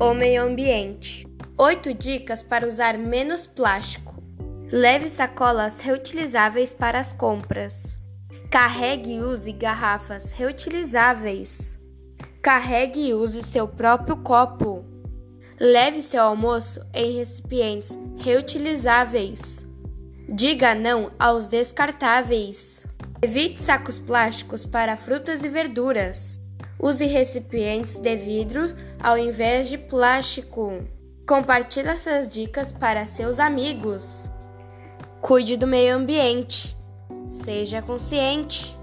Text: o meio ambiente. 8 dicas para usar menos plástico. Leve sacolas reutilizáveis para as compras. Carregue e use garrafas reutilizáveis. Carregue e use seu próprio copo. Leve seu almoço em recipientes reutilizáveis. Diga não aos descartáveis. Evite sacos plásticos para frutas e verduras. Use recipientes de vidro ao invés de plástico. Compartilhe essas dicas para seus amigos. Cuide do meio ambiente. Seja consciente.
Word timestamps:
o 0.00 0.14
meio 0.14 0.44
ambiente. 0.44 1.26
8 1.56 1.92
dicas 1.92 2.40
para 2.40 2.66
usar 2.66 2.96
menos 2.96 3.48
plástico. 3.48 4.14
Leve 4.70 5.08
sacolas 5.08 5.80
reutilizáveis 5.80 6.72
para 6.72 7.00
as 7.00 7.12
compras. 7.12 7.98
Carregue 8.48 9.14
e 9.14 9.20
use 9.20 9.50
garrafas 9.50 10.30
reutilizáveis. 10.30 11.76
Carregue 12.40 13.08
e 13.08 13.14
use 13.14 13.42
seu 13.42 13.66
próprio 13.66 14.18
copo. 14.18 14.84
Leve 15.58 16.00
seu 16.00 16.22
almoço 16.22 16.80
em 16.94 17.16
recipientes 17.16 17.98
reutilizáveis. 18.18 19.66
Diga 20.28 20.76
não 20.76 21.10
aos 21.18 21.48
descartáveis. 21.48 22.86
Evite 23.20 23.60
sacos 23.60 23.98
plásticos 23.98 24.64
para 24.64 24.96
frutas 24.96 25.42
e 25.42 25.48
verduras. 25.48 26.38
Use 26.78 27.04
recipientes 27.04 27.98
de 27.98 28.14
vidro 28.14 28.68
ao 29.00 29.16
invés 29.18 29.68
de 29.68 29.78
plástico. 29.78 30.84
Compartilhe 31.26 31.88
essas 31.88 32.28
dicas 32.28 32.72
para 32.72 33.04
seus 33.06 33.38
amigos. 33.38 34.30
Cuide 35.20 35.56
do 35.56 35.66
meio 35.66 35.96
ambiente. 35.96 36.76
Seja 37.26 37.82
consciente. 37.82 38.76